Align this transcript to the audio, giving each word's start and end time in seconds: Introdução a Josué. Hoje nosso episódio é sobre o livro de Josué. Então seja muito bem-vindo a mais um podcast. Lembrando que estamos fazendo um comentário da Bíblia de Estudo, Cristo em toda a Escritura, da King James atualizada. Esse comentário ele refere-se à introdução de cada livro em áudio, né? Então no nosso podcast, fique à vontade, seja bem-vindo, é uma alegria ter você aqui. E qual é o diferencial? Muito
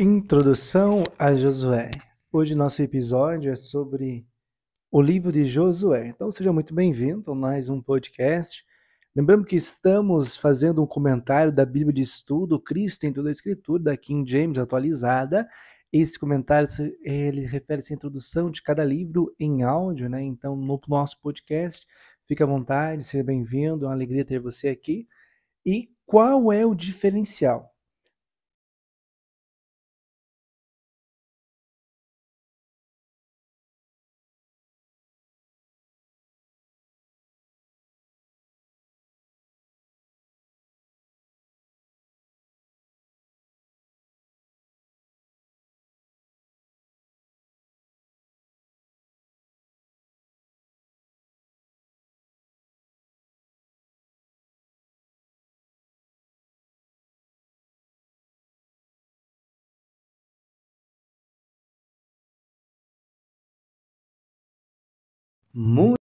Introdução 0.00 1.02
a 1.18 1.34
Josué. 1.34 1.90
Hoje 2.30 2.54
nosso 2.54 2.80
episódio 2.80 3.50
é 3.50 3.56
sobre 3.56 4.24
o 4.92 5.02
livro 5.02 5.32
de 5.32 5.44
Josué. 5.44 6.06
Então 6.06 6.30
seja 6.30 6.52
muito 6.52 6.72
bem-vindo 6.72 7.32
a 7.32 7.34
mais 7.34 7.68
um 7.68 7.82
podcast. 7.82 8.64
Lembrando 9.12 9.44
que 9.44 9.56
estamos 9.56 10.36
fazendo 10.36 10.80
um 10.80 10.86
comentário 10.86 11.52
da 11.52 11.66
Bíblia 11.66 11.92
de 11.92 12.02
Estudo, 12.02 12.60
Cristo 12.60 13.06
em 13.06 13.12
toda 13.12 13.28
a 13.28 13.32
Escritura, 13.32 13.82
da 13.82 13.96
King 13.96 14.30
James 14.30 14.56
atualizada. 14.56 15.48
Esse 15.92 16.16
comentário 16.16 16.68
ele 17.02 17.44
refere-se 17.44 17.92
à 17.92 17.96
introdução 17.96 18.52
de 18.52 18.62
cada 18.62 18.84
livro 18.84 19.34
em 19.36 19.64
áudio, 19.64 20.08
né? 20.08 20.22
Então 20.22 20.54
no 20.54 20.80
nosso 20.86 21.20
podcast, 21.20 21.84
fique 22.24 22.40
à 22.40 22.46
vontade, 22.46 23.02
seja 23.02 23.24
bem-vindo, 23.24 23.84
é 23.84 23.88
uma 23.88 23.94
alegria 23.94 24.24
ter 24.24 24.38
você 24.38 24.68
aqui. 24.68 25.08
E 25.66 25.90
qual 26.06 26.52
é 26.52 26.64
o 26.64 26.72
diferencial? 26.72 27.74
Muito 65.58 65.97